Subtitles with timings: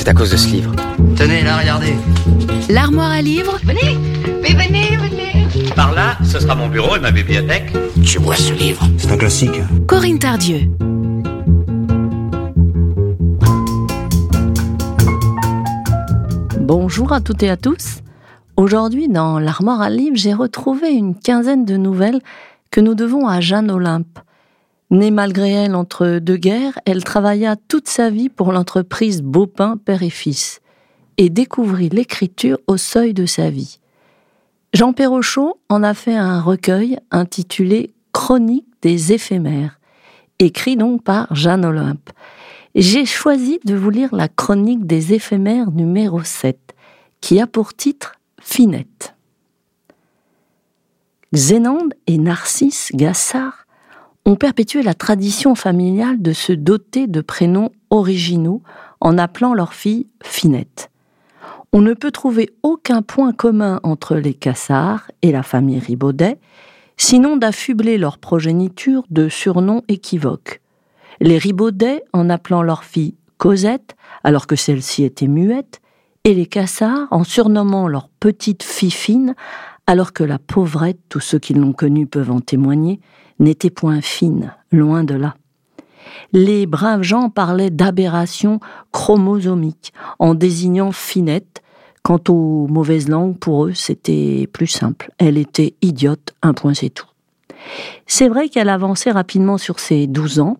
[0.00, 0.72] C'est à cause de ce livre.
[1.14, 1.92] Tenez, là, regardez.
[2.70, 3.98] L'armoire à livres Venez,
[4.40, 5.72] mais venez, venez.
[5.76, 7.70] Par là, ce sera mon bureau et ma bibliothèque.
[8.02, 9.60] Tu vois ce livre C'est un classique.
[9.86, 10.70] Corinne Tardieu.
[16.60, 17.98] Bonjour à toutes et à tous.
[18.56, 22.22] Aujourd'hui, dans l'armoire à livres, j'ai retrouvé une quinzaine de nouvelles
[22.70, 24.18] que nous devons à Jeanne Olympe.
[24.90, 30.02] Née malgré elle entre deux guerres, elle travailla toute sa vie pour l'entreprise Beaupin Père
[30.02, 30.60] et Fils
[31.16, 33.78] et découvrit l'écriture au seuil de sa vie.
[34.74, 39.78] Jean Perrochot en a fait un recueil intitulé Chronique des éphémères,
[40.40, 42.10] écrit donc par Jeanne Olympe.
[42.74, 46.58] J'ai choisi de vous lire la Chronique des éphémères numéro 7,
[47.20, 49.14] qui a pour titre Finette.
[51.32, 53.66] Xénande et Narcisse Gassard
[54.26, 58.62] ont perpétué la tradition familiale de se doter de prénoms originaux
[59.00, 60.90] en appelant leur fille Finette.
[61.72, 66.38] On ne peut trouver aucun point commun entre les Cassards et la famille Ribaudet,
[66.96, 70.60] sinon d'affubler leur progéniture de surnoms équivoques.
[71.20, 75.80] Les Ribaudet en appelant leur fille Cosette, alors que celle-ci était muette,
[76.24, 79.34] et les Cassards en surnommant leur petite Fifine,
[79.90, 83.00] alors que la pauvrette, tous ceux qui l'ont connue peuvent en témoigner,
[83.40, 85.34] n'était point fine, loin de là.
[86.32, 88.60] Les braves gens parlaient d'aberration
[88.92, 91.60] chromosomique en désignant Finette.
[92.04, 95.10] Quant aux mauvaises langues, pour eux, c'était plus simple.
[95.18, 97.08] Elle était idiote, un point c'est tout.
[98.06, 100.58] C'est vrai qu'elle avançait rapidement sur ses douze ans,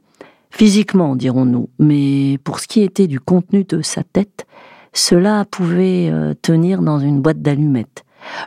[0.51, 4.45] physiquement, dirons-nous, mais pour ce qui était du contenu de sa tête,
[4.93, 8.05] cela pouvait euh, tenir dans une boîte d'allumettes.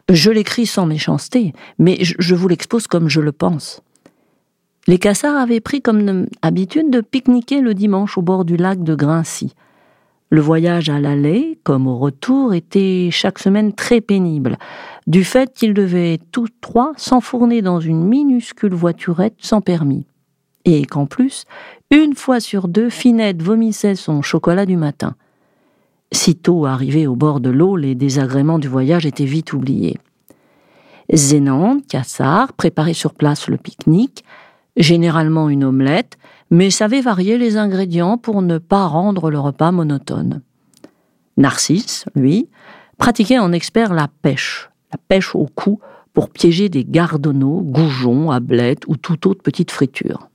[0.10, 3.82] Je l'écris sans méchanceté, mais je vous l'expose comme je le pense.
[4.88, 8.96] Les cassards avaient pris comme habitude de pique-niquer le dimanche au bord du lac de
[8.96, 9.54] Grincy.
[10.30, 14.58] Le voyage à l'aller, comme au retour, était chaque semaine très pénible,
[15.08, 20.06] du fait qu'ils devaient tous trois s'enfourner dans une minuscule voiturette sans permis.
[20.66, 21.46] Et qu'en plus,
[21.92, 25.16] une fois sur deux, Finette vomissait son chocolat du matin.
[26.14, 29.98] Sitôt arrivé au bord de l'eau, les désagréments du voyage étaient vite oubliés.
[31.12, 34.24] Zénande, Cassard, préparaient sur place le pique-nique,
[34.78, 36.18] généralement une omelette,
[36.52, 40.42] mais savait varier les ingrédients pour ne pas rendre le repas monotone.
[41.36, 42.48] Narcisse, lui,
[43.00, 45.80] pratiquait en expert la pêche, la pêche au cou
[46.14, 50.30] pour piéger des gardonneaux, goujons, ablettes ou toute autre petite friture.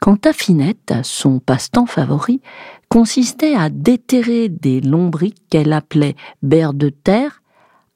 [0.00, 2.40] Quant à Finette, son passe-temps favori
[2.88, 7.42] consistait à déterrer des lombriques qu'elle appelait bères de terre,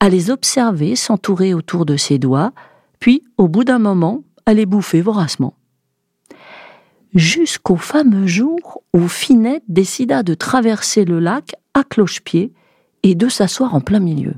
[0.01, 2.53] à les observer s'entourer autour de ses doigts,
[2.99, 5.55] puis, au bout d'un moment, à les bouffer voracement.
[7.15, 12.53] Jusqu'au fameux jour où Finette décida de traverser le lac à cloche-pied
[13.03, 14.35] et de s'asseoir en plein milieu.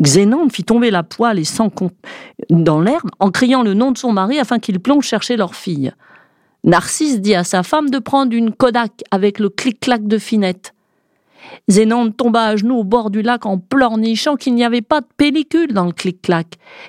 [0.00, 1.70] Xénande fit tomber la poêle et sans
[2.48, 5.92] dans l'herbe en criant le nom de son mari afin qu'il plonge chercher leur fille.
[6.64, 10.74] Narcisse dit à sa femme de prendre une Kodak avec le clic-clac de Finette.
[11.68, 15.06] Zénande tomba à genoux au bord du lac en pleurnichant qu'il n'y avait pas de
[15.16, 16.46] pellicule dans le clic-clac,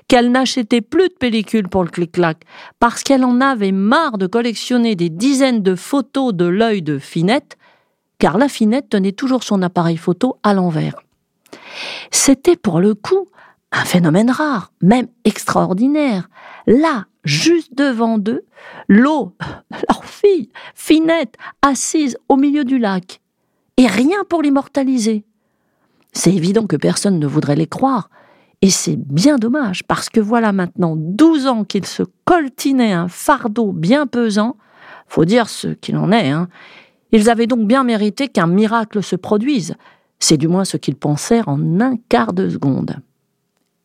[0.08, 2.44] qu'elle n'achetait plus de pellicule pour le clic-clac,
[2.80, 7.58] parce qu'elle en avait marre de collectionner des dizaines de photos de l'œil de Finette,
[8.20, 11.02] car la Finette tenait toujours son appareil photo à l'envers.
[12.12, 13.28] C'était pour le coup
[13.72, 16.30] un phénomène rare, même extraordinaire.
[16.68, 18.46] Là, juste devant d'eux,
[18.88, 19.34] l'eau,
[19.90, 23.22] leur fille, Finette, assise au milieu du lac,
[23.78, 25.24] et rien pour l'immortaliser.
[26.14, 28.10] C'est évident que personne ne voudrait les croire,
[28.62, 33.72] et c'est bien dommage, parce que voilà maintenant douze ans qu'ils se coltinaient un fardeau
[33.72, 34.58] bien pesant,
[35.08, 36.48] faut dire ce qu'il en est, hein.
[37.14, 39.76] Ils avaient donc bien mérité qu'un miracle se produise,
[40.20, 43.02] c'est du moins ce qu'ils pensèrent en un quart de seconde.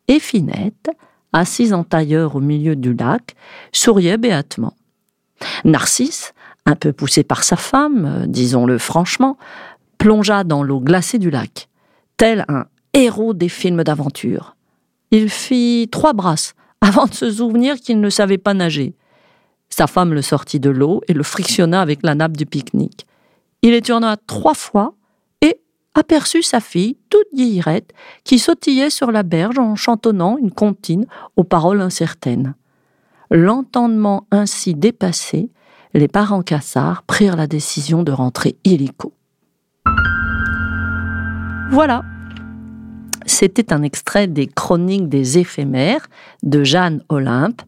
[0.07, 0.89] Et Finette,
[1.33, 3.35] assise en tailleur au milieu du lac,
[3.71, 4.73] souriait béatement.
[5.65, 6.33] Narcisse,
[6.65, 9.37] un peu poussé par sa femme, euh, disons-le franchement,
[9.97, 11.69] plongea dans l'eau glacée du lac,
[12.17, 14.55] tel un héros des films d'aventure.
[15.11, 18.95] Il fit trois brasses avant de se souvenir qu'il ne savait pas nager.
[19.69, 23.05] Sa femme le sortit de l'eau et le frictionna avec la nappe du pique-nique.
[23.61, 24.93] Il étourna trois fois
[25.93, 27.91] aperçut sa fille, toute guillerette,
[28.23, 31.05] qui sautillait sur la berge en chantonnant une comptine
[31.35, 32.55] aux paroles incertaines.
[33.31, 35.49] L'entendement ainsi dépassé,
[35.93, 39.13] les parents cassards prirent la décision de rentrer illico.
[41.71, 42.03] Voilà.
[43.25, 46.07] C'était un extrait des Chroniques des éphémères
[46.43, 47.61] de Jeanne Olympe.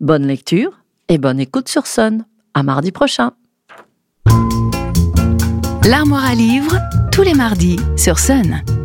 [0.00, 2.22] Bonne lecture et bonne écoute sur Son.
[2.54, 3.32] À mardi prochain.
[5.88, 6.76] L'armoire à livres,
[7.16, 8.75] tous les mardis sur Sun.